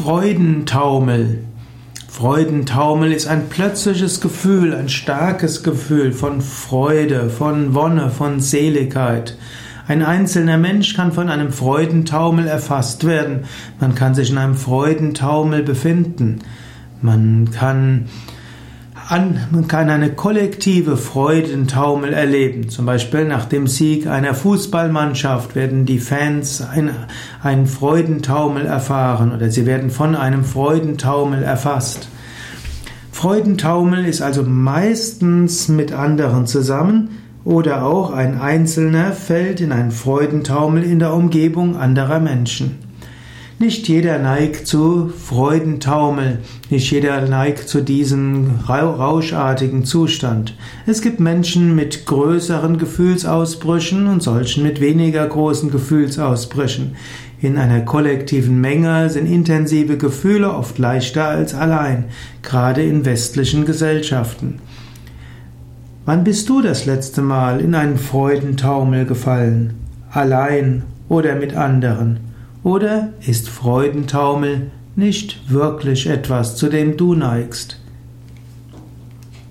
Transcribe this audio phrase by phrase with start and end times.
[0.00, 1.42] Freudentaumel.
[2.08, 9.36] Freudentaumel ist ein plötzliches Gefühl, ein starkes Gefühl von Freude, von Wonne, von Seligkeit.
[9.88, 13.46] Ein einzelner Mensch kann von einem Freudentaumel erfasst werden.
[13.80, 16.42] Man kann sich in einem Freudentaumel befinden.
[17.02, 18.04] Man kann
[19.10, 22.68] an, man kann eine kollektive Freudentaumel erleben.
[22.68, 26.90] Zum Beispiel nach dem Sieg einer Fußballmannschaft werden die Fans ein,
[27.42, 32.08] einen Freudentaumel erfahren oder sie werden von einem Freudentaumel erfasst.
[33.10, 37.08] Freudentaumel ist also meistens mit anderen zusammen
[37.44, 42.87] oder auch ein Einzelner fällt in einen Freudentaumel in der Umgebung anderer Menschen.
[43.60, 46.38] Nicht jeder neigt zu Freudentaumel,
[46.70, 50.56] nicht jeder neigt zu diesem rauschartigen Zustand.
[50.86, 56.94] Es gibt Menschen mit größeren Gefühlsausbrüchen und solchen mit weniger großen Gefühlsausbrüchen.
[57.40, 62.04] In einer kollektiven Menge sind intensive Gefühle oft leichter als allein,
[62.42, 64.60] gerade in westlichen Gesellschaften.
[66.04, 69.74] Wann bist du das letzte Mal in einen Freudentaumel gefallen?
[70.12, 72.27] Allein oder mit anderen?
[72.62, 77.80] Oder ist Freudentaumel nicht wirklich etwas, zu dem du neigst?